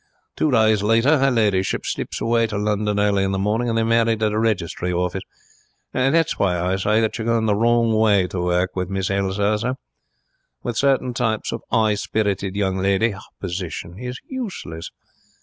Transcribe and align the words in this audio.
Two 0.35 0.49
days 0.49 0.81
later 0.81 1.19
her 1.19 1.29
ladyship 1.29 1.85
slips 1.85 2.19
away 2.19 2.47
to 2.47 2.57
London 2.57 2.99
early 2.99 3.23
in 3.23 3.29
the 3.33 3.37
morning, 3.37 3.69
and 3.69 3.77
they're 3.77 3.85
married 3.85 4.23
at 4.23 4.31
a 4.31 4.39
registry 4.39 4.91
office. 4.91 5.21
That 5.93 6.15
is 6.25 6.39
why 6.39 6.59
I 6.59 6.75
say 6.77 7.01
that 7.01 7.19
you 7.19 7.23
are 7.23 7.27
going 7.27 7.45
the 7.45 7.53
wrong 7.53 7.93
way 7.93 8.25
to 8.29 8.41
work 8.41 8.75
with 8.75 8.89
Miss 8.89 9.11
Elsa, 9.11 9.59
sir. 9.59 9.75
With 10.63 10.75
certain 10.75 11.13
types 11.13 11.51
of 11.51 11.61
'igh 11.71 11.93
spirited 11.97 12.55
young 12.55 12.79
lady 12.79 13.11
hopposition 13.13 13.99
is 13.99 14.19
useless. 14.25 14.89